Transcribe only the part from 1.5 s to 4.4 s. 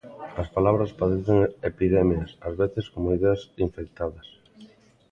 epidemias, ás veces como ideas infectadas.